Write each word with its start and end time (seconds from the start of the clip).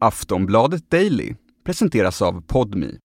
Aftonbladet 0.00 0.90
Daily 0.90 1.34
presenteras 1.66 2.22
av 2.22 2.42
Podmi. 2.46 2.98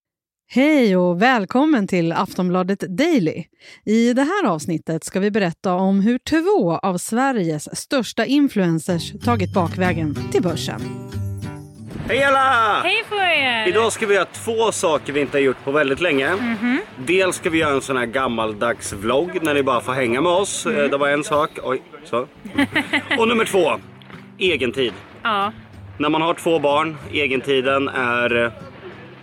Hej 0.51 0.97
och 0.97 1.21
välkommen 1.21 1.87
till 1.87 2.11
Aftonbladet 2.11 2.79
Daily. 2.79 3.43
I 3.85 4.13
det 4.13 4.21
här 4.21 4.45
avsnittet 4.45 5.03
ska 5.03 5.19
vi 5.19 5.31
berätta 5.31 5.73
om 5.73 5.99
hur 5.99 6.17
två 6.17 6.77
av 6.77 6.97
Sveriges 6.97 7.79
största 7.79 8.25
influencers 8.25 9.13
tagit 9.25 9.53
bakvägen 9.53 10.17
till 10.31 10.41
börsen. 10.43 10.81
Hej 12.07 12.23
alla! 12.23 12.81
Hej 12.83 13.03
på 13.09 13.15
er! 13.15 13.67
Idag 13.67 13.91
ska 13.93 14.07
vi 14.07 14.15
göra 14.15 14.25
två 14.25 14.71
saker 14.71 15.13
vi 15.13 15.21
inte 15.21 15.37
har 15.37 15.41
gjort 15.43 15.63
på 15.63 15.71
väldigt 15.71 16.01
länge. 16.01 16.29
Dels 17.07 17.35
ska 17.35 17.49
vi 17.49 17.57
göra 17.57 17.73
en 17.73 17.81
sån 17.81 17.97
här 17.97 18.05
gammaldags 18.05 18.93
vlogg 18.93 19.39
när 19.41 19.53
ni 19.53 19.63
bara 19.63 19.81
får 19.81 19.93
hänga 19.93 20.21
med 20.21 20.31
oss. 20.31 20.65
Eh, 20.65 20.89
Det 20.89 20.97
var 20.97 21.09
en 21.09 21.23
sak. 21.23 21.49
Oj, 21.63 21.81
så. 22.03 22.27
Och 23.19 23.27
nummer 23.27 23.45
två, 23.45 23.71
egentid. 24.37 24.93
Ja. 25.23 25.51
När 25.97 26.09
man 26.09 26.21
har 26.21 26.33
två 26.33 26.59
barn, 26.59 26.97
egentiden 27.13 27.87
är 27.87 28.43
eh, 28.45 28.51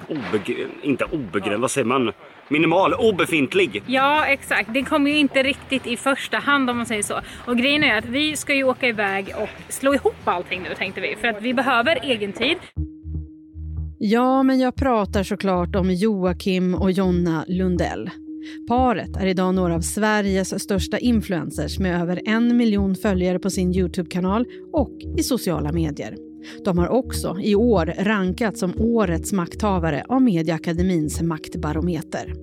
obeg- 0.08 0.66
inte 0.82 1.04
obegränsad, 1.04 1.60
vad 1.60 1.70
säger 1.70 1.86
man? 1.86 2.12
Minimal, 2.48 2.94
obefintlig. 2.94 3.82
ja, 3.86 4.26
exakt. 4.26 4.74
Det 4.74 4.82
kommer 4.82 5.10
ju 5.10 5.16
inte 5.18 5.42
riktigt 5.42 5.86
i 5.86 5.96
första 5.96 6.36
hand 6.36 6.70
om 6.70 6.76
man 6.76 6.86
säger 6.86 7.02
så. 7.02 7.14
Och 7.46 7.56
grejen 7.58 7.84
är 7.84 7.98
att 7.98 8.04
vi 8.04 8.36
ska 8.36 8.54
ju 8.54 8.64
åka 8.64 8.88
iväg 8.88 9.32
och 9.42 9.72
slå 9.72 9.94
ihop 9.94 10.14
allting 10.24 10.62
nu 10.62 10.74
tänkte 10.74 11.00
vi. 11.00 11.16
För 11.20 11.28
att 11.28 11.42
vi 11.42 11.54
behöver 11.54 11.98
egen 12.02 12.32
tid. 12.32 12.56
Ja, 13.98 14.42
men 14.42 14.60
jag 14.60 14.74
pratar 14.76 15.22
såklart 15.22 15.76
om 15.76 15.90
Joakim 15.90 16.74
och 16.74 16.92
Jonna 16.92 17.44
Lundell. 17.48 18.10
Paret 18.68 19.16
är 19.16 19.26
idag 19.26 19.54
några 19.54 19.74
av 19.74 19.80
Sveriges 19.80 20.62
största 20.62 20.98
influencers 20.98 21.78
med 21.78 22.02
över 22.02 22.20
en 22.24 22.56
miljon 22.56 22.94
följare 22.94 23.38
på 23.38 23.50
sin 23.50 23.74
Youtube-kanal 23.74 24.44
och 24.72 24.98
i 25.18 25.22
sociala 25.22 25.72
medier. 25.72 26.29
De 26.64 26.78
har 26.78 26.88
också 26.88 27.36
i 27.42 27.54
år 27.54 27.94
rankats 27.98 28.60
som 28.60 28.72
årets 28.78 29.32
makthavare 29.32 30.04
av 30.08 30.22
Medieakademins 30.22 31.22
maktbarometer. 31.22 32.34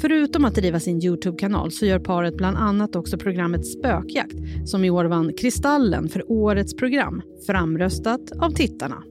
Förutom 0.00 0.44
att 0.44 0.54
driva 0.54 0.80
sin 0.80 1.02
Youtube-kanal 1.04 1.70
så 1.70 1.86
gör 1.86 1.98
paret 1.98 2.36
bland 2.36 2.56
annat 2.56 2.96
också 2.96 3.18
programmet 3.18 3.66
Spökjakt 3.66 4.36
som 4.64 4.84
i 4.84 4.90
år 4.90 5.04
vann 5.04 5.32
Kristallen 5.32 6.08
för 6.08 6.32
årets 6.32 6.74
program, 6.74 7.22
framröstat 7.46 8.32
av 8.38 8.50
tittarna. 8.50 9.02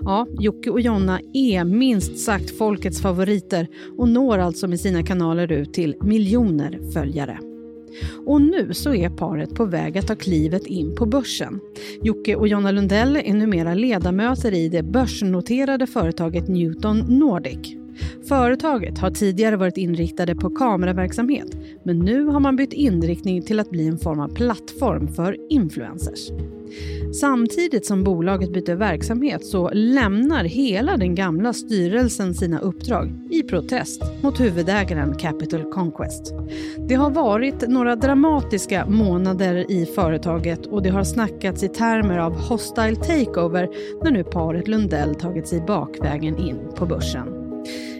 Ja, 0.00 0.26
Jocke 0.38 0.70
och 0.70 0.80
Jonna 0.80 1.20
är 1.32 1.64
minst 1.64 2.18
sagt 2.18 2.58
folkets 2.58 3.02
favoriter 3.02 3.66
och 3.98 4.08
når 4.08 4.38
alltså 4.38 4.68
med 4.68 4.80
sina 4.80 5.02
kanaler 5.02 5.52
ut 5.52 5.74
till 5.74 5.96
miljoner 6.00 6.92
följare. 6.92 7.53
Och 8.26 8.40
nu 8.40 8.74
så 8.74 8.94
är 8.94 9.10
paret 9.10 9.54
på 9.54 9.64
väg 9.64 9.98
att 9.98 10.06
ta 10.06 10.14
klivet 10.14 10.66
in 10.66 10.94
på 10.94 11.06
börsen. 11.06 11.60
Jocke 12.02 12.36
och 12.36 12.48
Jonna 12.48 12.70
Lundell 12.70 13.16
är 13.16 13.34
numera 13.34 13.74
ledamöter 13.74 14.52
i 14.52 14.68
det 14.68 14.82
börsnoterade 14.82 15.86
företaget 15.86 16.48
Newton 16.48 16.98
Nordic. 16.98 17.83
Företaget 18.28 18.98
har 18.98 19.10
tidigare 19.10 19.56
varit 19.56 19.76
inriktade 19.76 20.34
på 20.34 20.50
kameraverksamhet 20.50 21.56
men 21.82 21.98
nu 21.98 22.24
har 22.24 22.40
man 22.40 22.56
bytt 22.56 22.72
inriktning 22.72 23.42
till 23.42 23.60
att 23.60 23.70
bli 23.70 23.88
en 23.88 23.98
form 23.98 24.20
av 24.20 24.34
plattform 24.34 25.08
för 25.08 25.36
influencers. 25.50 26.30
Samtidigt 27.20 27.86
som 27.86 28.04
bolaget 28.04 28.52
byter 28.52 28.74
verksamhet 28.74 29.46
så 29.46 29.70
lämnar 29.72 30.44
hela 30.44 30.96
den 30.96 31.14
gamla 31.14 31.52
styrelsen 31.52 32.34
sina 32.34 32.60
uppdrag 32.60 33.12
i 33.30 33.42
protest 33.42 34.02
mot 34.22 34.40
huvudägaren 34.40 35.14
Capital 35.14 35.72
Conquest. 35.72 36.34
Det 36.88 36.94
har 36.94 37.10
varit 37.10 37.68
några 37.68 37.96
dramatiska 37.96 38.86
månader 38.86 39.70
i 39.70 39.86
företaget 39.86 40.66
och 40.66 40.82
det 40.82 40.90
har 40.90 41.04
snackats 41.04 41.62
i 41.62 41.68
termer 41.68 42.18
av 42.18 42.32
hostile 42.32 42.96
takeover 42.96 43.68
när 44.04 44.10
nu 44.10 44.24
paret 44.24 44.68
Lundell 44.68 45.14
tagit 45.14 45.48
sig 45.48 45.60
bakvägen 45.60 46.38
in 46.38 46.58
på 46.76 46.86
börsen. 46.86 47.33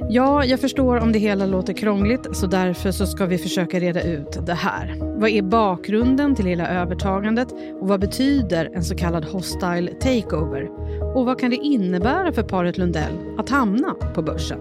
Ja, 0.08 0.44
jag 0.44 0.60
förstår 0.60 0.96
om 0.96 1.12
det 1.12 1.18
hela 1.18 1.46
låter 1.46 1.72
krångligt 1.72 2.36
så 2.36 2.46
därför 2.46 2.92
så 2.92 3.06
ska 3.06 3.26
vi 3.26 3.38
försöka 3.38 3.80
reda 3.80 4.02
ut 4.02 4.46
det 4.46 4.54
här. 4.54 4.96
Vad 5.00 5.30
är 5.30 5.42
bakgrunden 5.42 6.34
till 6.34 6.46
hela 6.46 6.68
övertagandet 6.68 7.52
och 7.80 7.88
vad 7.88 8.00
betyder 8.00 8.70
en 8.74 8.84
så 8.84 8.96
kallad 8.96 9.24
hostile 9.24 9.90
takeover? 9.90 10.70
Och 11.16 11.26
vad 11.26 11.40
kan 11.40 11.50
det 11.50 11.56
innebära 11.56 12.32
för 12.32 12.42
paret 12.42 12.78
Lundell 12.78 13.12
att 13.38 13.48
hamna 13.48 13.94
på 14.14 14.22
börsen? 14.22 14.58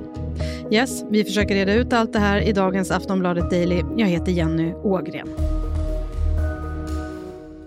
Yes, 0.72 1.04
vi 1.10 1.24
försöker 1.24 1.56
reda 1.56 1.74
ut 1.74 1.94
allt 1.94 2.14
det 2.14 2.20
här 2.20 2.42
i 2.42 2.52
dagens 2.52 2.92
Aftonbladet 2.92 3.50
Daily. 3.50 3.82
Jag 3.98 4.08
heter 4.08 4.32
Jenny 4.32 4.74
Ågren. 4.74 5.28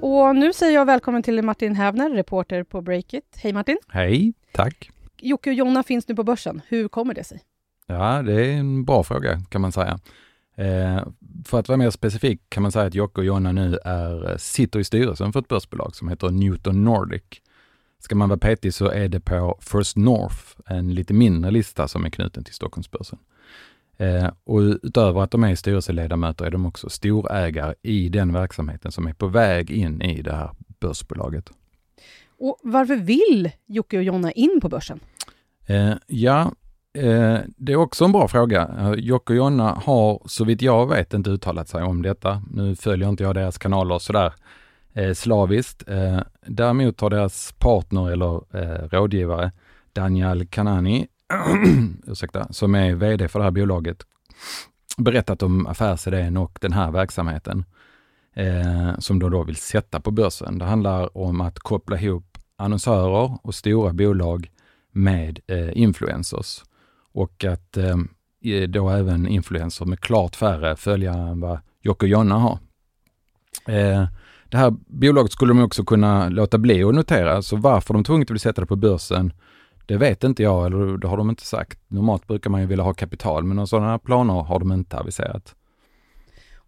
Och 0.00 0.36
nu 0.36 0.52
säger 0.52 0.74
jag 0.74 0.84
välkommen 0.84 1.22
till 1.22 1.42
Martin 1.42 1.74
Hävner, 1.74 2.10
reporter 2.10 2.62
på 2.62 2.80
Breakit. 2.80 3.36
Hej 3.36 3.52
Martin! 3.52 3.78
Hej, 3.88 4.32
tack. 4.52 4.90
Jocke 5.26 5.50
och 5.50 5.54
Jonna 5.54 5.82
finns 5.82 6.08
nu 6.08 6.14
på 6.14 6.24
börsen. 6.24 6.62
Hur 6.68 6.88
kommer 6.88 7.14
det 7.14 7.24
sig? 7.24 7.40
Ja, 7.86 8.22
det 8.22 8.46
är 8.46 8.52
en 8.52 8.84
bra 8.84 9.02
fråga 9.02 9.42
kan 9.48 9.60
man 9.60 9.72
säga. 9.72 9.98
Eh, 10.56 11.06
för 11.44 11.58
att 11.58 11.68
vara 11.68 11.76
mer 11.76 11.90
specifik 11.90 12.40
kan 12.48 12.62
man 12.62 12.72
säga 12.72 12.86
att 12.86 12.94
Jocke 12.94 13.20
och 13.20 13.24
Jonna 13.24 13.52
nu 13.52 13.78
är, 13.84 14.38
sitter 14.38 14.80
i 14.80 14.84
styrelsen 14.84 15.32
för 15.32 15.40
ett 15.40 15.48
börsbolag 15.48 15.96
som 15.96 16.08
heter 16.08 16.30
Newton 16.30 16.84
Nordic. 16.84 17.22
Ska 17.98 18.14
man 18.14 18.28
vara 18.28 18.38
petig 18.38 18.74
så 18.74 18.88
är 18.88 19.08
det 19.08 19.20
på 19.20 19.58
First 19.60 19.96
North, 19.96 20.60
en 20.66 20.94
lite 20.94 21.14
mindre 21.14 21.50
lista 21.50 21.88
som 21.88 22.04
är 22.04 22.10
knuten 22.10 22.44
till 22.44 22.54
Stockholmsbörsen. 22.54 23.18
Eh, 23.96 24.30
och 24.44 24.58
utöver 24.58 25.20
att 25.20 25.30
de 25.30 25.44
är 25.44 25.54
styrelseledamöter 25.54 26.44
är 26.44 26.50
de 26.50 26.66
också 26.66 26.88
storägare 26.88 27.74
i 27.82 28.08
den 28.08 28.32
verksamheten 28.32 28.92
som 28.92 29.06
är 29.06 29.12
på 29.12 29.26
väg 29.26 29.70
in 29.70 30.02
i 30.02 30.22
det 30.22 30.32
här 30.32 30.50
börsbolaget. 30.80 31.50
Och 32.38 32.58
varför 32.62 32.96
vill 32.96 33.50
Jocke 33.66 33.96
och 33.96 34.02
Jonna 34.02 34.32
in 34.32 34.58
på 34.62 34.68
börsen? 34.68 35.00
Eh, 35.66 35.94
ja, 36.06 36.52
eh, 36.94 37.38
det 37.56 37.72
är 37.72 37.76
också 37.76 38.04
en 38.04 38.12
bra 38.12 38.28
fråga. 38.28 38.70
Eh, 38.78 38.92
Jocke 38.92 39.32
och 39.32 39.36
Jonna 39.36 39.80
har 39.84 40.22
så 40.26 40.44
vitt 40.44 40.62
jag 40.62 40.88
vet 40.88 41.14
inte 41.14 41.30
uttalat 41.30 41.68
sig 41.68 41.82
om 41.82 42.02
detta. 42.02 42.42
Nu 42.50 42.76
följer 42.76 43.08
inte 43.08 43.22
jag 43.22 43.34
deras 43.34 43.58
kanaler 43.58 43.98
sådär 43.98 44.32
eh, 44.92 45.12
slaviskt. 45.12 45.88
Eh, 45.88 46.20
däremot 46.46 47.00
har 47.00 47.10
deras 47.10 47.54
partner 47.58 48.10
eller 48.10 48.34
eh, 48.56 48.88
rådgivare 48.88 49.52
Daniel 49.92 50.46
Kanani, 50.46 51.06
ursäkta, 52.06 52.52
som 52.52 52.74
är 52.74 52.94
VD 52.94 53.28
för 53.28 53.38
det 53.38 53.44
här 53.44 53.50
bolaget, 53.50 54.02
berättat 54.98 55.42
om 55.42 55.66
affärsidén 55.66 56.36
och 56.36 56.58
den 56.60 56.72
här 56.72 56.90
verksamheten 56.90 57.64
eh, 58.34 58.98
som 58.98 59.18
de 59.18 59.30
då 59.30 59.42
vill 59.42 59.56
sätta 59.56 60.00
på 60.00 60.10
börsen. 60.10 60.58
Det 60.58 60.64
handlar 60.64 61.18
om 61.18 61.40
att 61.40 61.58
koppla 61.58 62.00
ihop 62.00 62.38
annonsörer 62.56 63.38
och 63.42 63.54
stora 63.54 63.92
bolag 63.92 64.50
med 64.96 65.40
eh, 65.46 65.78
influencers 65.78 66.64
och 67.12 67.44
att 67.44 67.76
eh, 67.76 67.96
då 68.68 68.90
även 68.90 69.28
influencers 69.28 69.88
med 69.88 70.00
klart 70.00 70.36
färre 70.36 70.76
följare 70.76 71.30
än 71.30 71.40
vad 71.40 71.58
Jocke 71.82 72.06
och 72.06 72.10
Jonna 72.10 72.34
har. 72.34 72.58
Eh, 73.66 74.06
det 74.48 74.56
här 74.56 74.74
bolaget 74.86 75.32
skulle 75.32 75.50
de 75.50 75.62
också 75.62 75.84
kunna 75.84 76.28
låta 76.28 76.58
bli 76.58 76.84
att 76.84 76.94
notera, 76.94 77.42
så 77.42 77.56
varför 77.56 77.94
de 77.94 78.04
tvunget 78.04 78.30
vill 78.30 78.40
sätta 78.40 78.60
det 78.60 78.66
på 78.66 78.76
börsen, 78.76 79.32
det 79.86 79.96
vet 79.96 80.24
inte 80.24 80.42
jag, 80.42 80.66
eller 80.66 80.98
det 80.98 81.08
har 81.08 81.16
de 81.16 81.30
inte 81.30 81.46
sagt. 81.46 81.78
Normalt 81.88 82.26
brukar 82.26 82.50
man 82.50 82.60
ju 82.60 82.66
vilja 82.66 82.84
ha 82.84 82.94
kapital, 82.94 83.44
men 83.44 83.56
några 83.56 83.66
sådana 83.66 83.98
planer 83.98 84.34
har 84.34 84.58
de 84.58 84.72
inte 84.72 84.98
aviserat. 84.98 85.54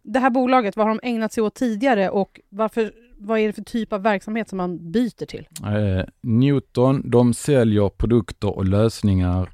Det 0.02 0.18
här 0.18 0.30
bolaget, 0.30 0.76
vad 0.76 0.86
har 0.86 0.94
de 0.94 1.08
ägnat 1.08 1.32
sig 1.32 1.42
åt 1.42 1.54
tidigare 1.54 2.10
och 2.10 2.40
varför, 2.48 2.92
vad 3.18 3.38
är 3.38 3.46
det 3.46 3.52
för 3.52 3.62
typ 3.62 3.92
av 3.92 4.02
verksamhet 4.02 4.48
som 4.48 4.56
man 4.56 4.92
byter 4.92 5.26
till? 5.26 5.48
Eh, 5.64 6.04
Newton, 6.20 7.10
de 7.10 7.34
säljer 7.34 7.88
produkter 7.88 8.56
och 8.56 8.64
lösningar 8.64 9.50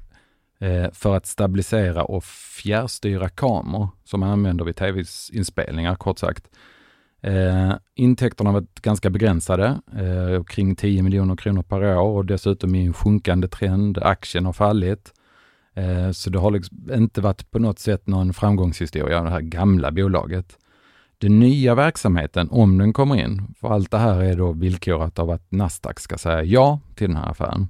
eh, 0.59 0.91
för 0.93 1.15
att 1.15 1.25
stabilisera 1.25 2.03
och 2.03 2.23
fjärrstyra 2.23 3.29
kameror 3.29 3.89
som 4.03 4.19
man 4.19 4.29
använder 4.29 4.65
vid 4.65 4.75
tv-inspelningar, 4.75 5.95
kort 5.95 6.19
sagt. 6.19 6.49
Eh, 7.21 7.73
intäkterna 7.95 8.49
har 8.49 8.53
varit 8.59 8.81
ganska 8.81 9.09
begränsade, 9.09 9.81
eh, 9.97 10.43
kring 10.43 10.75
10 10.75 11.03
miljoner 11.03 11.35
kronor 11.35 11.61
per 11.61 11.97
år 11.97 12.17
och 12.17 12.25
dessutom 12.25 12.75
i 12.75 12.85
en 12.85 12.93
sjunkande 12.93 13.47
trend. 13.47 13.97
Aktien 13.97 14.45
har 14.45 14.53
fallit. 14.53 15.13
Eh, 15.73 16.11
så 16.11 16.29
det 16.29 16.39
har 16.39 16.51
liksom 16.51 16.91
inte 16.93 17.21
varit 17.21 17.51
på 17.51 17.59
något 17.59 17.79
sätt 17.79 18.07
någon 18.07 18.33
framgångshistoria, 18.33 19.21
det 19.21 19.29
här 19.29 19.41
gamla 19.41 19.91
bolaget. 19.91 20.57
Den 21.25 21.39
nya 21.39 21.75
verksamheten, 21.75 22.49
om 22.51 22.77
den 22.77 22.93
kommer 22.93 23.15
in, 23.15 23.55
för 23.59 23.67
allt 23.67 23.91
det 23.91 23.97
här 23.97 24.23
är 24.23 24.35
då 24.35 24.51
villkorat 24.51 25.19
av 25.19 25.29
att 25.29 25.51
Nasdaq 25.51 25.99
ska 25.99 26.17
säga 26.17 26.43
ja 26.43 26.79
till 26.95 27.07
den 27.07 27.17
här 27.17 27.29
affären. 27.29 27.67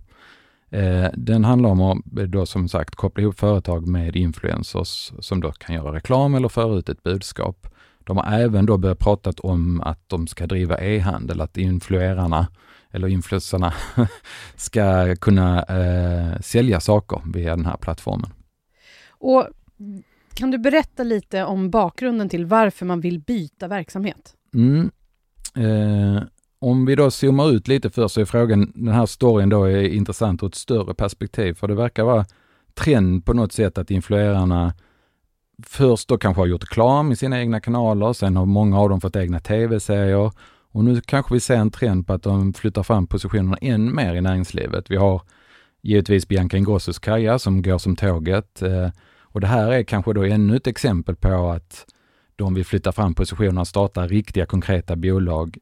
Eh, 0.70 1.08
den 1.14 1.46
handlar 1.46 1.70
om 1.70 1.82
att 1.82 2.18
eh, 2.20 2.24
då 2.24 2.46
som 2.46 2.70
sagt 2.70 2.96
koppla 2.96 3.22
ihop 3.22 3.40
företag 3.40 3.88
med 3.88 4.16
influencers 4.16 5.12
som 5.20 5.42
då 5.42 5.52
kan 5.52 5.76
göra 5.76 5.94
reklam 5.94 6.36
eller 6.36 6.50
föra 6.50 6.76
ut 6.78 6.90
ett 6.90 7.04
budskap. 7.04 7.68
De 8.04 8.18
har 8.18 8.26
även 8.26 8.66
då 8.66 8.78
börjat 8.78 9.00
prata 9.00 9.32
om 9.38 9.82
att 9.82 10.10
de 10.10 10.28
ska 10.28 10.48
driva 10.48 10.78
e-handel, 10.78 11.42
att 11.42 11.58
influerarna 11.58 12.48
eller 12.92 13.08
influencerna 13.08 13.74
ska 14.56 15.16
kunna 15.16 15.64
eh, 15.64 16.40
sälja 16.42 16.80
saker 16.80 17.22
via 17.34 17.56
den 17.56 17.66
här 17.66 17.78
plattformen. 17.78 18.30
Och 19.10 19.48
kan 20.36 20.52
du 20.52 20.58
berätta 20.58 21.04
lite 21.04 21.44
om 21.44 21.70
bakgrunden 21.70 22.30
till 22.30 22.46
varför 22.46 22.86
man 22.86 23.02
vill 23.02 23.20
byta 23.20 23.68
verksamhet? 23.68 24.34
Mm. 24.54 24.92
Eh, 25.56 26.24
om 26.60 26.86
vi 26.86 26.96
då 26.96 27.12
zoomar 27.12 27.52
ut 27.52 27.68
lite 27.68 27.90
först 27.90 28.16
så 28.16 28.22
är 28.22 28.26
frågan, 28.26 28.72
den 28.76 28.94
här 28.94 29.06
storyn 29.06 29.50
då 29.50 29.64
är 29.64 29.84
intressant 29.84 30.44
ur 30.44 30.48
ett 30.48 30.56
större 30.56 30.94
perspektiv, 30.94 31.54
för 31.54 31.68
det 31.68 31.76
verkar 31.76 32.04
vara 32.04 32.26
trend 32.74 33.26
på 33.26 33.34
något 33.34 33.52
sätt 33.52 33.78
att 33.78 33.92
influerarna 33.92 34.74
först 35.64 36.08
då 36.08 36.18
kanske 36.18 36.42
har 36.42 36.48
gjort 36.48 36.64
reklam 36.64 37.12
i 37.12 37.16
sina 37.16 37.40
egna 37.40 37.60
kanaler, 37.60 38.14
sen 38.14 38.36
har 38.36 38.46
många 38.46 38.80
av 38.80 38.90
dem 38.90 39.02
fått 39.02 39.16
egna 39.16 39.40
tv-serier 39.40 40.32
och 40.72 40.84
nu 40.84 41.02
kanske 41.02 41.34
vi 41.34 41.40
ser 41.40 41.56
en 41.56 41.72
trend 41.72 42.08
på 42.08 42.14
att 42.14 42.24
de 42.24 42.54
flyttar 42.54 42.84
fram 42.84 43.08
positionerna 43.08 43.58
än 43.62 43.96
mer 43.96 44.16
i 44.16 44.22
näringslivet. 44.22 44.92
Vi 44.92 44.96
har 44.96 45.22
givetvis 45.82 46.28
Bianca 46.28 46.58
Ingrossos 46.58 47.00
Kaja 47.00 47.40
som 47.40 47.62
går 47.62 47.78
som 47.78 47.96
tåget 47.96 48.62
eh, 48.62 48.90
och 49.36 49.42
det 49.42 49.48
här 49.48 49.72
är 49.72 49.84
kanske 49.84 50.14
då 50.14 50.24
ännu 50.24 50.56
ett 50.56 50.68
exempel 50.68 51.16
på 51.16 51.50
att 51.50 51.86
de 52.36 52.54
vill 52.54 52.66
flytta 52.66 52.92
fram 52.92 53.14
positionerna 53.14 53.62
och 53.62 53.68
starta 53.68 54.08
riktiga 54.08 54.46
konkreta 54.46 54.96
bolag. 54.96 55.58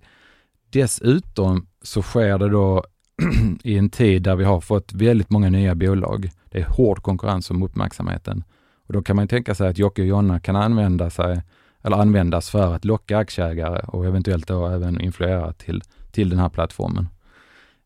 Dessutom 0.70 1.68
så 1.82 2.02
sker 2.02 2.38
det 2.38 2.50
då 2.50 2.84
i 3.64 3.78
en 3.78 3.90
tid 3.90 4.24
där 4.24 4.36
vi 4.36 4.44
har 4.44 4.62
fått 4.62 4.94
väldigt 4.94 5.30
många 5.30 5.50
nya 5.50 5.76
bolag. 5.76 6.30
Det 6.50 6.60
är 6.60 6.66
hård 6.66 7.04
konkurrens 7.04 7.50
om 7.50 7.64
uppmärksamheten. 7.64 8.44
Och 8.88 8.94
då 8.94 9.02
kan 9.02 9.16
man 9.16 9.28
tänka 9.28 9.56
sig 9.56 9.68
att 9.68 9.78
Jocke 9.78 10.02
och 10.02 10.08
Jonna 10.08 10.40
kan 10.40 10.56
använda 10.56 11.10
sig, 11.10 11.42
eller 11.84 11.98
användas 11.98 12.50
för 12.50 12.76
att 12.76 12.86
locka 12.86 13.18
aktieägare 13.18 13.82
och 13.88 14.06
eventuellt 14.06 14.48
då 14.48 14.68
även 14.68 15.02
influera 15.02 15.54
till, 15.54 15.82
till 16.12 16.30
den 16.30 16.40
här 16.40 16.50
plattformen. 16.50 17.08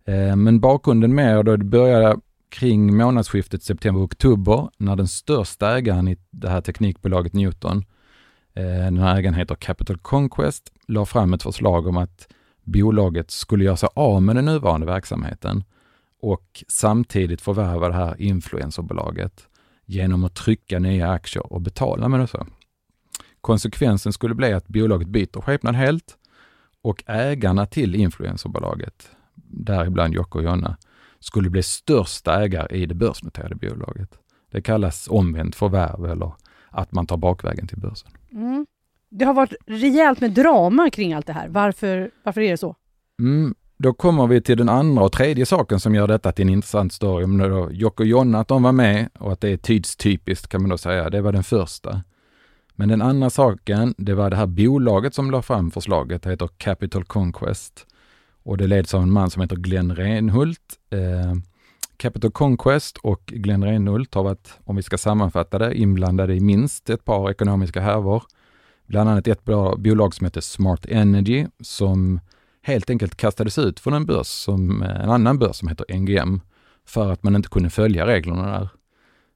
Eh, 0.05 0.35
men 0.35 0.59
bakgrunden 0.59 1.15
med 1.15 1.45
då 1.45 1.55
det 1.55 1.65
började 1.65 2.17
kring 2.49 2.97
månadsskiftet 2.97 3.63
september-oktober 3.63 4.69
när 4.77 4.95
den 4.95 5.07
största 5.07 5.77
ägaren 5.77 6.07
i 6.07 6.17
det 6.29 6.49
här 6.49 6.61
teknikbolaget 6.61 7.33
Newton, 7.33 7.85
eh, 8.53 8.63
den 8.63 8.97
här 8.97 9.17
ägaren 9.17 9.33
heter 9.33 9.55
Capital 9.55 9.97
Conquest, 9.97 10.71
la 10.87 11.05
fram 11.05 11.33
ett 11.33 11.43
förslag 11.43 11.87
om 11.87 11.97
att 11.97 12.27
bolaget 12.63 13.31
skulle 13.31 13.63
göra 13.65 13.77
sig 13.77 13.89
av 13.93 14.23
med 14.23 14.35
den 14.35 14.45
nuvarande 14.45 14.85
verksamheten 14.85 15.63
och 16.21 16.63
samtidigt 16.67 17.41
förvärva 17.41 17.87
det 17.87 17.95
här 17.95 18.21
influencerbolaget 18.21 19.47
genom 19.85 20.23
att 20.23 20.35
trycka 20.35 20.79
nya 20.79 21.11
aktier 21.11 21.53
och 21.53 21.61
betala 21.61 22.07
med 22.07 22.19
det. 22.19 22.45
Konsekvensen 23.41 24.13
skulle 24.13 24.35
bli 24.35 24.53
att 24.53 24.67
bolaget 24.67 25.07
byter 25.07 25.41
skepnad 25.41 25.75
helt 25.75 26.17
och 26.81 27.03
ägarna 27.07 27.65
till 27.65 27.95
influencerbolaget, 27.95 29.09
däribland 29.49 30.13
Jocke 30.13 30.37
och 30.37 30.43
Jonna, 30.43 30.77
skulle 31.27 31.49
bli 31.49 31.63
största 31.63 32.43
ägare 32.43 32.77
i 32.77 32.85
det 32.85 32.95
börsnoterade 32.95 33.55
bolaget. 33.55 34.09
Det 34.51 34.61
kallas 34.61 35.07
omvänt 35.07 35.55
förvärv 35.55 36.05
eller 36.05 36.31
att 36.69 36.91
man 36.91 37.07
tar 37.07 37.17
bakvägen 37.17 37.67
till 37.67 37.77
börsen. 37.77 38.09
Mm. 38.31 38.65
Det 39.09 39.25
har 39.25 39.33
varit 39.33 39.53
rejält 39.65 40.21
med 40.21 40.31
drama 40.31 40.89
kring 40.89 41.13
allt 41.13 41.27
det 41.27 41.33
här. 41.33 41.47
Varför, 41.47 42.11
varför 42.23 42.41
är 42.41 42.51
det 42.51 42.57
så? 42.57 42.75
Mm, 43.19 43.55
då 43.77 43.93
kommer 43.93 44.27
vi 44.27 44.41
till 44.41 44.57
den 44.57 44.69
andra 44.69 45.03
och 45.03 45.11
tredje 45.11 45.45
saken 45.45 45.79
som 45.79 45.95
gör 45.95 46.07
detta 46.07 46.31
till 46.31 46.45
en 46.45 46.53
intressant 46.53 46.93
story. 46.93 47.25
Om 47.25 47.37
då 47.37 47.71
Jocke 47.71 48.03
och 48.03 48.07
Jonna, 48.07 48.39
att 48.39 48.47
de 48.47 48.63
var 48.63 48.71
med 48.71 49.09
och 49.19 49.31
att 49.31 49.41
det 49.41 49.49
är 49.49 49.57
tidstypiskt 49.57 50.47
kan 50.47 50.61
man 50.61 50.69
då 50.69 50.77
säga. 50.77 51.09
Det 51.09 51.21
var 51.21 51.31
den 51.31 51.43
första. 51.43 52.01
Men 52.75 52.89
den 52.89 53.01
andra 53.01 53.29
saken, 53.29 53.95
det 53.97 54.13
var 54.13 54.29
det 54.29 54.35
här 54.35 54.47
bolaget 54.47 55.13
som 55.13 55.31
la 55.31 55.41
fram 55.41 55.71
förslaget. 55.71 56.23
Det 56.23 56.29
heter 56.29 56.49
Capital 56.57 57.03
Conquest 57.03 57.85
och 58.47 58.57
det 58.57 58.67
leds 58.67 58.93
av 58.93 59.03
en 59.03 59.11
man 59.11 59.29
som 59.29 59.41
heter 59.41 59.55
Glenn 59.55 59.95
Renhult. 59.95 60.79
Eh, 60.89 61.33
Capital 61.97 62.31
Conquest 62.31 62.97
och 62.97 63.25
Glenn 63.25 63.63
Renhult 63.63 64.13
har 64.13 64.23
varit, 64.23 64.59
om 64.63 64.75
vi 64.75 64.83
ska 64.83 64.97
sammanfatta 64.97 65.59
det, 65.59 65.75
inblandade 65.75 66.35
i 66.35 66.39
minst 66.39 66.89
ett 66.89 67.05
par 67.05 67.31
ekonomiska 67.31 67.81
härvor. 67.81 68.23
Bland 68.85 69.09
annat 69.09 69.27
ett 69.27 69.45
bolag 69.77 70.13
som 70.13 70.25
heter 70.25 70.41
Smart 70.41 70.85
Energy 70.85 71.47
som 71.59 72.19
helt 72.61 72.89
enkelt 72.89 73.15
kastades 73.15 73.57
ut 73.57 73.79
från 73.79 73.93
en 73.93 74.05
börs, 74.05 74.27
som, 74.27 74.81
eh, 74.83 75.03
en 75.03 75.09
annan 75.09 75.39
börs 75.39 75.55
som 75.55 75.67
heter 75.67 75.85
NGM, 75.89 76.41
för 76.85 77.11
att 77.11 77.23
man 77.23 77.35
inte 77.35 77.49
kunde 77.49 77.69
följa 77.69 78.07
reglerna 78.07 78.59
där. 78.59 78.69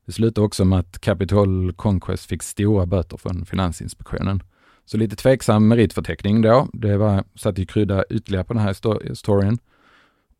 Det 0.05 0.11
slutade 0.11 0.45
också 0.45 0.65
med 0.65 0.79
att 0.79 0.99
Capital 0.99 1.73
Conquest 1.73 2.25
fick 2.25 2.43
stora 2.43 2.85
böter 2.85 3.17
från 3.17 3.45
Finansinspektionen. 3.45 4.43
Så 4.85 4.97
lite 4.97 5.15
tveksam 5.15 5.67
meritförteckning 5.67 6.41
då. 6.41 6.67
Det 6.73 6.97
var, 6.97 7.23
satt 7.35 7.59
ju 7.59 7.65
krydda 7.65 8.03
ytterligare 8.09 8.43
på 8.43 8.53
den 8.53 8.63
här 8.63 9.13
storyn. 9.13 9.57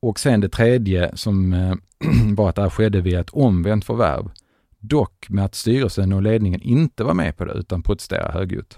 Och 0.02 0.20
sen 0.20 0.42
det 0.42 0.50
tredje 0.50 1.18
som 1.18 1.54
eh, 1.54 1.74
var 2.36 2.50
att 2.50 2.56
det 2.56 2.62
här 2.62 2.70
skedde 2.70 3.02
via 3.02 3.20
ett 3.20 3.30
omvänt 3.30 3.86
förvärv. 3.86 4.32
Dock 4.80 5.30
med 5.30 5.46
att 5.46 5.56
styrelsen 5.56 6.14
och 6.14 6.22
ledningen 6.22 6.62
inte 6.62 7.04
var 7.04 7.14
med 7.14 7.38
på 7.38 7.46
det 7.46 7.54
utan 7.54 7.84
protesterade 7.84 8.32
högljutt. 8.34 8.78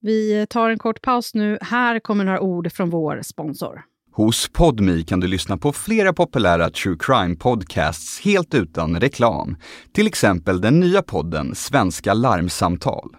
Vi 0.00 0.46
tar 0.50 0.70
en 0.70 0.78
kort 0.78 1.02
paus 1.02 1.34
nu. 1.34 1.58
Här 1.60 2.00
kommer 2.00 2.24
några 2.24 2.40
ord 2.40 2.72
från 2.72 2.90
vår 2.90 3.22
sponsor. 3.22 3.82
Hos 4.12 4.48
Podmi 4.52 5.02
kan 5.02 5.20
du 5.20 5.26
lyssna 5.26 5.56
på 5.56 5.72
flera 5.72 6.12
populära 6.12 6.70
true 6.70 6.96
crime 6.98 7.36
podcasts 7.36 8.20
helt 8.20 8.54
utan 8.54 9.00
reklam. 9.00 9.56
Till 9.92 10.06
exempel 10.06 10.60
den 10.60 10.80
nya 10.80 11.02
podden 11.02 11.54
Svenska 11.54 12.14
larmsamtal. 12.14 13.16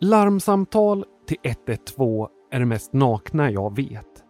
Larmsamtal 0.00 1.04
till 1.26 1.36
112 1.42 2.28
är 2.50 2.58
det 2.58 2.66
mest 2.66 2.92
nakna 2.92 3.50
jag 3.50 3.76
vet. 3.76 4.24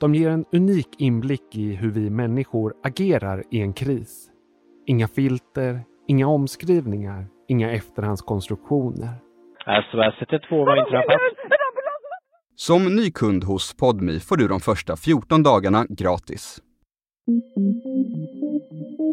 De 0.00 0.14
ger 0.14 0.30
en 0.30 0.44
unik 0.52 0.88
inblick 0.98 1.54
i 1.56 1.74
hur 1.74 1.90
vi 1.90 2.10
människor 2.10 2.74
agerar 2.82 3.42
i 3.50 3.60
en 3.60 3.72
kris. 3.72 4.30
Inga 4.86 5.08
filter, 5.08 5.80
inga 6.08 6.26
omskrivningar, 6.26 7.26
inga 7.48 7.70
efterhandskonstruktioner. 7.72 9.08
SOS 9.64 10.22
112 10.22 10.66
var 10.66 10.76
inträffat. 10.76 11.20
Som 12.54 12.96
ny 12.96 13.10
kund 13.10 13.44
hos 13.44 13.76
Podmi 13.76 14.20
får 14.20 14.36
du 14.36 14.48
de 14.48 14.60
första 14.60 14.96
14 14.96 15.42
dagarna 15.42 15.86
gratis. 15.88 16.62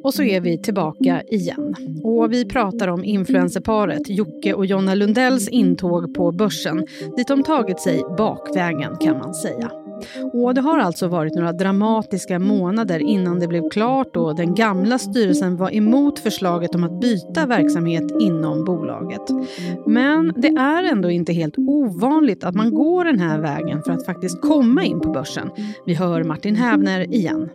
Och 0.04 0.14
så 0.14 0.24
är 0.24 0.42
vi 0.42 0.58
tillbaka 0.58 1.22
igen. 1.28 1.76
Och 2.04 2.34
vi 2.34 2.46
pratar 2.46 2.88
om 2.88 3.04
influencerparet 3.04 4.10
Jocke 4.10 4.54
och 4.54 4.66
Jonna 4.66 4.96
Lundells 4.96 5.48
intåg 5.48 6.14
på 6.14 6.32
börsen 6.32 6.88
dit 7.18 7.28
de 7.28 7.44
tagit 7.44 7.80
sig 7.80 8.02
bakvägen 8.18 8.98
kan 8.98 9.18
man 9.18 9.34
säga. 9.34 9.72
Och 10.34 10.54
det 10.54 10.62
har 10.62 10.80
alltså 10.80 11.08
varit 11.08 11.36
några 11.36 11.52
dramatiska 11.52 12.40
månader 12.40 13.00
innan 13.00 13.40
det 13.40 13.48
blev 13.48 13.70
klart 13.70 14.16
och 14.16 14.36
den 14.36 14.56
gamla 14.56 14.98
styrelsen 14.98 15.58
var 15.58 15.76
emot 15.76 16.20
förslaget 16.20 16.76
om 16.76 16.84
att 16.84 17.02
byta 17.02 17.46
verksamhet 17.46 18.04
inom 18.22 18.66
bolaget. 18.66 19.22
Men 19.86 20.34
det 20.38 20.48
är 20.48 20.84
ändå 20.84 21.10
inte 21.12 21.34
helt 21.34 21.58
ovanligt 21.58 22.44
att 22.44 22.56
man 22.56 22.74
går 22.74 23.06
den 23.06 23.20
här 23.20 23.40
vägen 23.40 23.82
för 23.84 23.92
att 23.92 24.06
faktiskt 24.06 24.42
komma 24.42 24.84
in 24.84 25.00
på 25.00 25.12
börsen. 25.12 25.50
Vi 25.86 25.94
hör 25.94 26.24
Martin 26.24 26.56
Hävner 26.56 27.14
igen. 27.14 27.50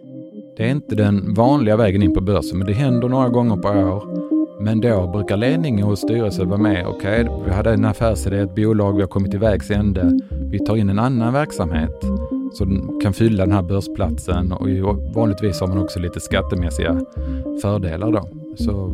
Det 0.58 0.64
är 0.64 0.70
inte 0.70 0.94
den 0.94 1.34
vanliga 1.34 1.76
vägen 1.76 2.02
in 2.02 2.14
på 2.14 2.20
börsen, 2.20 2.58
men 2.58 2.66
det 2.66 2.72
händer 2.72 3.08
några 3.08 3.28
gånger 3.28 3.56
per 3.56 3.84
år. 3.84 4.04
Men 4.60 4.80
då 4.80 5.06
brukar 5.06 5.36
ledningen 5.36 5.86
och 5.86 5.98
styrelsen 5.98 6.48
vara 6.48 6.60
med. 6.60 6.86
Okej, 6.86 7.28
okay, 7.28 7.44
vi 7.44 7.50
hade 7.50 7.72
en 7.72 7.84
affärsidé, 7.84 8.38
ett 8.38 8.54
bolag, 8.54 8.92
vi 8.92 9.00
har 9.00 9.08
kommit 9.08 9.30
till 9.30 9.40
vägs 9.40 9.70
ände. 9.70 10.18
Vi 10.50 10.58
tar 10.58 10.76
in 10.76 10.88
en 10.88 10.98
annan 10.98 11.32
verksamhet 11.32 12.04
som 12.52 13.00
kan 13.02 13.12
fylla 13.12 13.44
den 13.44 13.54
här 13.54 13.62
börsplatsen 13.62 14.52
och 14.52 14.68
vanligtvis 15.14 15.60
har 15.60 15.66
man 15.66 15.78
också 15.78 15.98
lite 15.98 16.20
skattemässiga 16.20 17.00
fördelar 17.62 18.12
då. 18.12 18.28
Så 18.56 18.92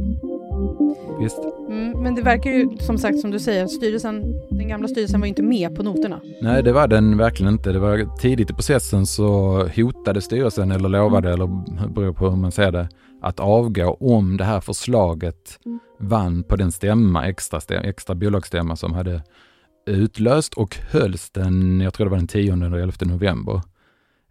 visst. 1.21 1.39
Mm, 1.69 2.03
men 2.03 2.15
det 2.15 2.23
verkar 2.23 2.51
ju 2.51 2.77
som 2.79 2.99
sagt 2.99 3.21
som 3.21 3.31
du 3.31 3.39
säger, 3.39 3.67
styrelsen, 3.67 4.23
den 4.51 4.69
gamla 4.69 4.89
styrelsen 4.89 5.21
var 5.21 5.27
inte 5.27 5.43
med 5.43 5.75
på 5.75 5.83
noterna. 5.83 6.21
Nej, 6.43 6.63
det 6.63 6.73
var 6.73 6.89
den 6.89 7.19
verkligen 7.19 7.53
inte. 7.53 7.73
Det 7.73 7.79
var 7.79 8.17
tidigt 8.19 8.51
i 8.51 8.55
processen 8.55 9.07
så 9.07 9.59
hotade 9.77 10.21
styrelsen 10.21 10.71
eller 10.71 10.89
lovade, 10.89 11.33
eller 11.33 11.47
beror 11.89 12.13
på 12.13 12.31
hur 12.31 12.37
man 12.37 12.53
ser 12.53 12.73
det, 12.73 12.89
att 13.23 13.41
avgå 13.41 13.97
om 14.01 14.37
det 14.37 14.45
här 14.45 14.61
förslaget 14.61 15.59
vann 15.99 16.43
på 16.43 16.57
den 16.57 16.73
stämma, 16.73 17.27
extra, 17.27 17.61
stämma, 17.61 17.83
extra 17.83 18.15
bolagsstämma 18.15 18.77
som 18.77 18.93
hade 18.93 19.23
utlöst 19.87 20.55
och 20.55 20.77
hölls 20.77 21.31
den, 21.31 21.81
jag 21.81 21.95
tror 21.95 22.07
det 22.07 22.11
var 22.11 22.19
den 22.19 22.27
10 22.27 22.53
eller 22.53 22.79
11 22.79 22.93
november. 23.01 23.63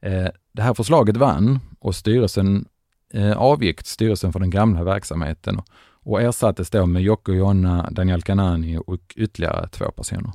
Eh, 0.02 0.28
det 0.52 0.62
här 0.62 0.74
förslaget 0.74 1.18
vann 1.18 1.60
och 1.80 1.96
styrelsen 1.96 2.66
eh, 3.14 3.38
avgick, 3.38 3.82
styrelsen 3.88 4.34
för 4.34 4.40
den 4.40 4.50
gamla 4.50 4.84
verksamheten 4.84 5.62
och 6.04 6.22
ersattes 6.22 6.70
då 6.70 6.86
med 6.86 7.02
Jocke 7.02 7.32
och 7.32 7.38
Jonna, 7.38 7.90
Daniel 7.92 8.22
Kanani 8.22 8.78
och 8.86 9.14
ytterligare 9.16 9.68
två 9.68 9.92
personer. 9.92 10.32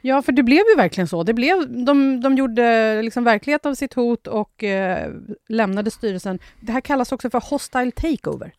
Ja, 0.00 0.22
för 0.22 0.32
det 0.32 0.42
blev 0.42 0.58
ju 0.58 0.76
verkligen 0.76 1.08
så. 1.08 1.22
Det 1.22 1.34
blev, 1.34 1.84
de, 1.84 2.20
de 2.20 2.36
gjorde 2.36 3.02
liksom 3.02 3.24
verklighet 3.24 3.66
av 3.66 3.74
sitt 3.74 3.94
hot 3.94 4.26
och 4.26 4.64
eh, 4.64 5.12
lämnade 5.48 5.90
styrelsen. 5.90 6.38
Det 6.60 6.72
här 6.72 6.80
kallas 6.80 7.12
också 7.12 7.30
för 7.30 7.42
hostile 7.50 7.90
takeover. 7.90 8.52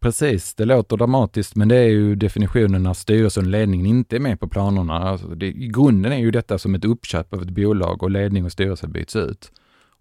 Precis, 0.00 0.54
det 0.54 0.64
låter 0.64 0.96
dramatiskt 0.96 1.56
men 1.56 1.68
det 1.68 1.76
är 1.76 1.88
ju 1.88 2.14
definitionen 2.14 2.82
när 2.82 2.94
styrelsen 2.94 3.44
och 3.44 3.50
ledningen 3.50 3.86
inte 3.86 4.16
är 4.16 4.20
med 4.20 4.40
på 4.40 4.48
planerna. 4.48 4.94
Alltså 4.94 5.28
det, 5.28 5.46
I 5.46 5.68
grunden 5.68 6.12
är 6.12 6.18
ju 6.18 6.30
detta 6.30 6.58
som 6.58 6.74
ett 6.74 6.84
uppköp 6.84 7.34
av 7.34 7.42
ett 7.42 7.50
bolag 7.50 8.02
och 8.02 8.10
ledning 8.10 8.44
och 8.44 8.52
styrelse 8.52 8.88
byts 8.88 9.16
ut. 9.16 9.52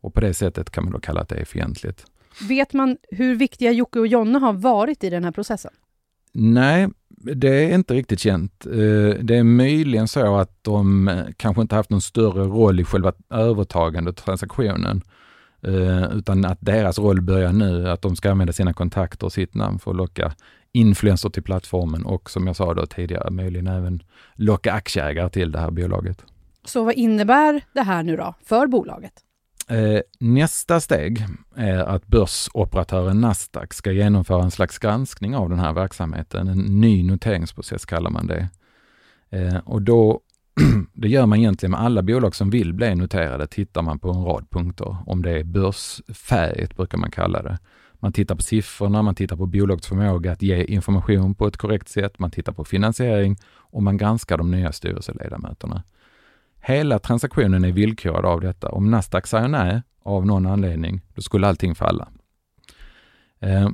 Och 0.01 0.13
på 0.13 0.21
det 0.21 0.33
sättet 0.33 0.69
kan 0.69 0.83
man 0.83 0.93
då 0.93 0.99
kalla 0.99 1.21
att 1.21 1.29
det 1.29 1.35
är 1.35 1.45
fientligt. 1.45 2.05
Vet 2.39 2.73
man 2.73 2.97
hur 3.11 3.35
viktiga 3.35 3.71
Jocke 3.71 3.99
och 3.99 4.07
Jonna 4.07 4.39
har 4.39 4.53
varit 4.53 5.03
i 5.03 5.09
den 5.09 5.23
här 5.23 5.31
processen? 5.31 5.71
Nej, 6.33 6.89
det 7.35 7.47
är 7.47 7.75
inte 7.75 7.93
riktigt 7.93 8.19
känt. 8.19 8.65
Eh, 8.65 8.71
det 9.21 9.35
är 9.35 9.43
möjligen 9.43 10.07
så 10.07 10.35
att 10.35 10.63
de 10.63 11.07
eh, 11.07 11.25
kanske 11.37 11.61
inte 11.61 11.75
haft 11.75 11.89
någon 11.89 12.01
större 12.01 12.43
roll 12.43 12.79
i 12.79 12.83
själva 12.83 13.13
övertagandet 13.29 14.19
av 14.19 14.23
transaktionen. 14.23 15.01
Eh, 15.63 16.17
utan 16.17 16.45
att 16.45 16.57
deras 16.61 16.99
roll 16.99 17.21
börjar 17.21 17.53
nu, 17.53 17.89
att 17.89 18.01
de 18.01 18.15
ska 18.15 18.31
använda 18.31 18.53
sina 18.53 18.73
kontakter 18.73 19.25
och 19.25 19.33
sitt 19.33 19.55
namn 19.55 19.79
för 19.79 19.91
att 19.91 19.97
locka 19.97 20.33
influenser 20.71 21.29
till 21.29 21.43
plattformen 21.43 22.05
och 22.05 22.29
som 22.29 22.47
jag 22.47 22.55
sa 22.55 22.73
då 22.73 22.85
tidigare, 22.85 23.31
möjligen 23.31 23.67
även 23.67 24.03
locka 24.35 24.73
aktieägare 24.73 25.29
till 25.29 25.51
det 25.51 25.59
här 25.59 25.71
bolaget. 25.71 26.23
Så 26.65 26.83
vad 26.83 26.93
innebär 26.93 27.61
det 27.73 27.81
här 27.81 28.03
nu 28.03 28.17
då 28.17 28.35
för 28.45 28.67
bolaget? 28.67 29.13
Eh, 29.67 30.01
nästa 30.19 30.79
steg 30.79 31.25
är 31.55 31.77
att 31.77 32.07
börsoperatören 32.07 33.21
Nasdaq 33.21 33.73
ska 33.73 33.91
genomföra 33.91 34.43
en 34.43 34.51
slags 34.51 34.79
granskning 34.79 35.35
av 35.35 35.49
den 35.49 35.59
här 35.59 35.73
verksamheten. 35.73 36.47
En 36.47 36.81
ny 36.81 37.03
noteringsprocess 37.03 37.85
kallar 37.85 38.09
man 38.09 38.27
det. 38.27 38.49
Eh, 39.29 39.57
och 39.57 39.81
då, 39.81 40.19
det 40.93 41.07
gör 41.07 41.25
man 41.25 41.39
egentligen 41.39 41.71
med 41.71 41.81
alla 41.81 42.01
bolag 42.01 42.35
som 42.35 42.49
vill 42.49 42.73
bli 42.73 42.95
noterade, 42.95 43.47
tittar 43.47 43.81
man 43.81 43.99
på 43.99 44.09
en 44.11 44.23
rad 44.23 44.49
punkter. 44.49 44.97
Om 45.05 45.21
det 45.21 45.31
är 45.31 45.43
börsfärget 45.43 46.75
brukar 46.75 46.97
man 46.97 47.11
kalla 47.11 47.43
det. 47.43 47.59
Man 47.93 48.13
tittar 48.13 48.35
på 48.35 48.41
siffrorna, 48.41 49.01
man 49.01 49.15
tittar 49.15 49.35
på 49.35 49.45
bolagets 49.45 49.87
förmåga 49.87 50.31
att 50.31 50.41
ge 50.41 50.63
information 50.63 51.35
på 51.35 51.47
ett 51.47 51.57
korrekt 51.57 51.89
sätt, 51.89 52.19
man 52.19 52.31
tittar 52.31 52.53
på 52.53 52.65
finansiering 52.65 53.37
och 53.53 53.83
man 53.83 53.97
granskar 53.97 54.37
de 54.37 54.51
nya 54.51 54.71
styrelseledamöterna. 54.71 55.83
Hela 56.61 56.99
transaktionen 56.99 57.63
är 57.63 57.71
villkorad 57.71 58.25
av 58.25 58.41
detta. 58.41 58.69
Om 58.69 58.91
Nasdaq 58.91 59.27
säger 59.27 59.47
nej 59.47 59.81
av 60.03 60.25
någon 60.25 60.45
anledning, 60.45 61.01
då 61.15 61.21
skulle 61.21 61.47
allting 61.47 61.75
falla. 61.75 62.07
Eh, 63.39 63.69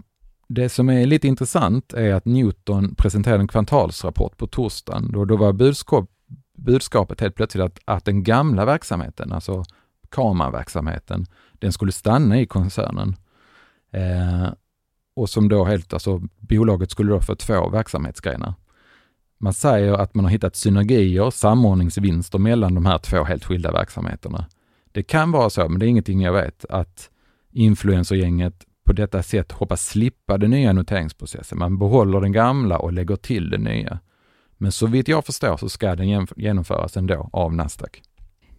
det 0.49 0.69
som 0.69 0.89
är 0.89 1.05
lite 1.05 1.27
intressant 1.27 1.93
är 1.93 2.13
att 2.13 2.25
Newton 2.25 2.95
presenterade 2.95 3.41
en 3.41 3.47
kvartalsrapport 3.47 4.37
på 4.37 4.47
torsdagen. 4.47 5.11
Då, 5.11 5.25
då 5.25 5.37
var 5.37 5.53
budskap, 5.53 6.09
budskapet 6.57 7.21
helt 7.21 7.35
plötsligt 7.35 7.63
att, 7.63 7.79
att 7.85 8.05
den 8.05 8.23
gamla 8.23 8.65
verksamheten, 8.65 9.31
alltså 9.33 9.63
kameraverksamheten, 10.09 11.25
den 11.53 11.73
skulle 11.73 11.91
stanna 11.91 12.39
i 12.39 12.45
koncernen. 12.45 13.15
Eh, 13.91 14.49
och 15.15 15.29
som 15.29 15.49
då 15.49 15.63
helt, 15.63 15.93
alltså 15.93 16.21
bolaget 16.37 16.91
skulle 16.91 17.11
då 17.11 17.21
få 17.21 17.35
två 17.35 17.69
verksamhetsgrenar. 17.69 18.53
Man 19.39 19.53
säger 19.53 19.93
att 19.93 20.15
man 20.15 20.25
har 20.25 20.31
hittat 20.31 20.55
synergier, 20.55 21.29
samordningsvinster 21.29 22.39
mellan 22.39 22.75
de 22.75 22.85
här 22.85 22.97
två 22.97 23.23
helt 23.23 23.45
skilda 23.45 23.71
verksamheterna. 23.71 24.45
Det 24.91 25.03
kan 25.03 25.31
vara 25.31 25.49
så, 25.49 25.69
men 25.69 25.79
det 25.79 25.85
är 25.85 25.87
ingenting 25.87 26.21
jag 26.21 26.33
vet, 26.33 26.65
att 26.69 27.09
influencergänget 27.53 28.65
på 28.85 28.93
detta 28.93 29.23
sätt 29.23 29.51
hoppas 29.51 29.87
slippa 29.87 30.37
den 30.37 30.51
nya 30.51 30.73
noteringsprocessen. 30.73 31.57
Man 31.57 31.77
behåller 31.77 32.21
den 32.21 32.31
gamla 32.31 32.77
och 32.77 32.93
lägger 32.93 33.15
till 33.15 33.49
den 33.49 33.61
nya. 33.61 33.99
Men 34.57 34.71
så 34.71 34.87
vitt 34.87 35.07
jag 35.07 35.25
förstår 35.25 35.57
så 35.57 35.69
ska 35.69 35.95
den 35.95 36.27
genomföras 36.35 36.97
ändå 36.97 37.29
av 37.33 37.53
Nasdaq. 37.53 38.01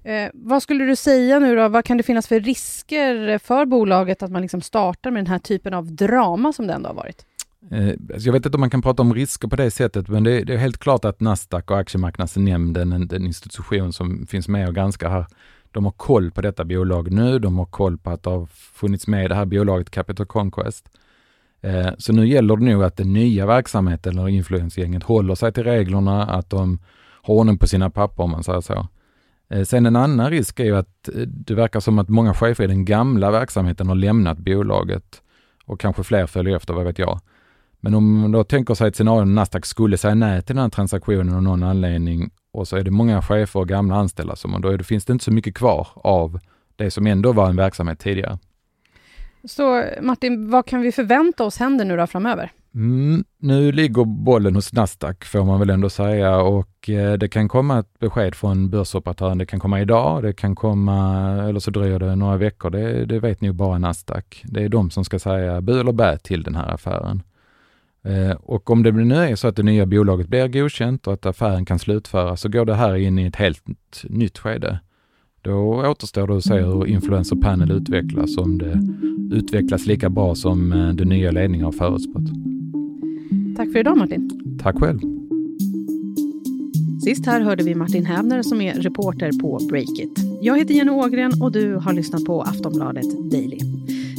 Eh, 0.05 0.31
vad 0.35 0.63
skulle 0.63 0.85
du 0.85 0.97
säga 0.97 1.39
nu 1.39 1.57
då? 1.57 1.69
Vad 1.69 1.85
kan 1.85 1.97
det 1.97 2.03
finnas 2.03 2.29
för 2.29 2.41
risker 2.41 3.39
för 3.39 3.67
bolaget 3.67 4.23
att 4.23 4.31
man 4.31 4.43
liksom 4.43 4.61
startar 4.61 5.11
med 5.11 5.25
den 5.25 5.31
här 5.31 5.39
typen 5.39 5.75
av 5.75 5.93
drama 5.93 6.53
som 6.53 6.67
det 6.67 6.73
ändå 6.73 6.89
har 6.89 6.95
varit? 6.95 7.27
Eh, 7.71 7.89
alltså 7.89 8.29
jag 8.29 8.33
vet 8.33 8.47
inte 8.47 8.57
om 8.57 8.61
man 8.61 8.71
kan 8.71 8.83
prata 8.83 9.03
om 9.03 9.15
risker 9.15 9.49
på 9.49 9.57
det 9.57 9.71
sättet, 9.71 10.09
men 10.09 10.25
det, 10.25 10.45
det 10.45 10.55
är 10.55 10.59
helt 10.59 10.79
klart 10.79 11.05
att 11.05 11.21
Nasdaq 11.21 11.71
och 11.71 11.79
aktiemarknadsnämnden, 11.79 12.93
en, 12.93 13.27
institution 13.27 13.93
som 13.93 14.27
finns 14.27 14.49
med 14.49 14.69
och 14.69 14.75
granskar 14.75 15.11
här, 15.11 15.27
de 15.73 15.85
har 15.85 15.93
koll 15.93 16.31
på 16.31 16.41
detta 16.41 16.65
bolag 16.65 17.13
nu. 17.13 17.39
De 17.39 17.59
har 17.59 17.67
koll 17.67 17.99
på 17.99 18.11
att 18.11 18.23
det 18.23 18.31
har 18.31 18.47
funnits 18.47 19.07
med 19.07 19.25
i 19.25 19.29
det 19.29 19.35
här 19.35 19.45
bolaget 19.45 19.91
Capital 19.91 20.27
Conquest. 20.27 20.89
Eh, 21.61 21.89
så 21.99 22.13
nu 22.13 22.29
gäller 22.29 22.57
det 22.57 22.65
nog 22.65 22.85
att 22.85 22.97
den 22.97 23.13
nya 23.13 23.47
verksamheten 23.47 24.19
eller 24.19 24.29
influensgänget 24.29 25.03
håller 25.03 25.35
sig 25.35 25.53
till 25.53 25.65
reglerna, 25.65 26.25
att 26.25 26.51
de 26.51 26.79
har 27.23 27.35
ordning 27.35 27.59
på 27.59 27.67
sina 27.67 27.91
papper 27.91 28.23
om 28.23 28.31
man 28.31 28.45
säger 28.45 28.61
så. 28.61 28.89
Eh, 29.51 29.63
sen 29.63 29.87
en 29.87 29.97
annan 29.97 30.31
risk 30.31 30.61
är 30.61 30.65
ju 30.65 30.77
att 30.77 31.09
eh, 31.09 31.21
det 31.21 31.55
verkar 31.55 31.81
som 31.81 31.99
att 31.99 32.09
många 32.09 32.35
chefer 32.35 32.65
i 32.65 32.67
den 32.67 32.85
gamla 32.85 33.31
verksamheten 33.31 33.89
har 33.89 33.95
lämnat 33.95 34.39
bolaget 34.39 35.23
och 35.65 35.81
kanske 35.81 36.03
fler 36.03 36.27
följer 36.27 36.57
efter, 36.57 36.75
vad 36.75 36.85
vet 36.85 36.99
jag. 36.99 37.21
Men 37.81 37.95
om 37.95 38.21
man 38.21 38.33
då 38.33 38.45
tänker 38.45 38.75
sig 38.75 38.89
ett 38.89 38.97
scenario 38.97 39.25
när 39.25 39.35
Nasdaq 39.35 39.67
skulle 39.67 39.99
säga 39.99 40.15
nej 40.15 40.43
till 40.43 40.57
den 40.57 40.63
här 40.63 40.71
transaktionen 40.71 41.35
av 41.35 41.43
någon 41.43 41.63
anledning 41.63 42.31
och 42.53 42.69
så 42.69 42.77
är 42.77 42.83
det 42.83 42.91
många 42.91 43.23
chefer 43.23 43.61
och 43.61 43.69
gamla 43.69 43.97
anställda 43.97 44.37
som, 44.37 44.61
då 44.61 44.77
det, 44.77 44.85
finns 44.85 45.05
det 45.05 45.13
inte 45.13 45.25
så 45.25 45.33
mycket 45.33 45.55
kvar 45.55 45.89
av 45.95 46.41
det 46.77 46.91
som 46.91 47.07
ändå 47.07 47.33
var 47.33 47.49
en 47.49 47.57
verksamhet 47.57 47.99
tidigare. 47.99 48.39
Så 49.45 49.85
Martin, 50.01 50.51
vad 50.51 50.67
kan 50.67 50.81
vi 50.81 50.93
förvänta 50.93 51.45
oss 51.45 51.59
händer 51.59 51.85
nu 51.85 51.97
då 51.97 52.07
framöver? 52.07 52.53
Mm, 52.75 53.25
nu 53.39 53.73
ligger 53.73 54.05
bollen 54.05 54.55
hos 54.55 54.73
Nasdaq 54.73 55.25
får 55.25 55.45
man 55.45 55.61
väl 55.61 55.71
ändå 55.71 55.91
säga 55.91 56.37
och 56.37 56.91
eh, 56.91 57.13
det 57.13 57.29
kan 57.29 57.49
komma 57.49 57.79
ett 57.79 57.99
besked 57.99 58.35
från 58.35 58.71
börsoperatören. 58.71 59.39
Det 59.39 59.47
kan 59.47 59.61
komma 59.61 59.81
idag, 59.81 60.23
det 60.23 60.33
kan 60.33 60.55
komma, 60.55 61.27
eller 61.49 61.61
så 61.61 61.71
dröjer 61.71 61.99
det 61.99 62.17
några 62.17 62.37
veckor. 62.37 62.71
Det, 62.71 63.05
det 63.05 63.21
vet 63.21 63.41
nog 63.41 63.55
bara 63.55 63.79
Nasdaq. 63.79 64.43
Det 64.45 64.65
är 64.65 64.69
de 64.69 64.91
som 64.91 65.05
ska 65.05 65.19
säga 65.19 65.61
bu 65.61 65.81
eller 65.81 65.93
bä 65.93 66.19
till 66.19 66.43
den 66.43 66.55
här 66.55 66.75
affären. 66.75 67.23
Eh, 68.05 68.37
och 68.43 68.71
om 68.71 68.83
det 68.83 68.93
nu 68.93 69.15
är 69.15 69.37
så 69.37 69.49
att 69.49 69.57
det 69.57 69.63
nya 69.63 69.87
bolaget 69.87 70.29
blir 70.29 70.49
godkänt 70.49 71.07
och 71.07 71.13
att 71.13 71.27
affären 71.27 71.65
kan 71.65 71.79
slutföras 71.79 72.41
så 72.41 72.49
går 72.49 72.65
det 72.65 72.75
här 72.75 72.97
in 72.97 73.19
i 73.19 73.27
ett 73.27 73.37
helt 73.37 73.63
nytt 74.05 74.39
skede. 74.39 74.81
Då 75.43 75.87
återstår 75.91 76.27
det 76.27 76.37
att 76.37 76.45
se 76.45 76.61
hur 76.61 76.87
Influencer 76.87 77.37
Panel 77.37 77.71
utvecklas, 77.71 78.37
om 78.37 78.59
det 78.59 78.81
utvecklas 79.37 79.87
lika 79.87 80.11
bra 80.11 80.35
som 80.35 80.73
eh, 80.73 80.89
den 80.89 81.09
nya 81.09 81.31
ledningen 81.31 81.65
har 81.65 81.73
förutspått. 81.73 82.25
Tack 83.57 83.73
för 83.73 83.79
idag 83.79 83.99
Martin. 83.99 84.59
Tack 84.63 84.79
själv. 84.79 84.99
Sist 87.05 87.27
här 87.27 87.41
hörde 87.41 87.65
vi 87.65 87.75
Martin 87.75 88.07
Hävner 88.07 88.43
som 88.43 88.61
är 88.61 88.75
reporter 88.75 89.33
på 89.41 89.61
Breakit. 89.69 90.19
Jag 90.43 90.59
heter 90.59 90.75
Jenny 90.75 90.91
Ågren 90.91 91.33
och 91.43 91.53
du 91.53 91.75
har 91.75 91.93
lyssnat 91.93 92.25
på 92.25 92.43
Aftonbladet 92.43 93.31
Daily. 93.31 93.78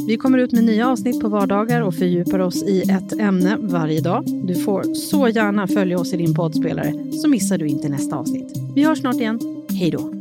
Vi 0.10 0.18
kommer 0.18 0.38
ut 0.38 0.51
med 0.51 0.63
nya 0.63 0.89
avsnitt 0.89 1.22
på 1.22 1.30
vardagar 1.30 1.82
och 1.82 1.96
fördjupar 1.96 2.39
oss 2.39 2.63
i 2.63 2.82
ett 2.82 3.20
ämne 3.20 3.58
varje 3.60 4.01
dag. 4.01 4.24
Du 4.44 4.56
får 4.56 4.94
så 4.94 5.28
gärna 5.28 5.68
följa 5.68 6.00
oss 6.00 6.13
i 6.13 6.18
din 6.18 6.34
poddspelare 6.34 6.94
så 7.13 7.28
missar 7.28 7.58
du 7.58 7.68
inte 7.68 7.89
nästa 7.89 8.16
avsnitt. 8.16 8.58
Vi 8.75 8.84
hörs 8.84 9.00
snart 9.00 9.16
igen. 9.16 9.39
Hej 9.70 9.92
då! 9.92 10.13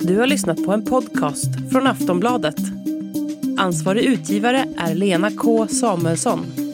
Du 0.00 0.18
har 0.18 0.26
lyssnat 0.26 0.64
på 0.64 0.72
en 0.72 0.84
podcast 0.84 1.70
från 1.72 1.86
Aftonbladet. 1.86 2.56
Ansvarig 3.56 4.04
utgivare 4.04 4.64
är 4.76 4.94
Lena 4.94 5.30
K 5.30 5.66
Samuelsson. 5.66 6.69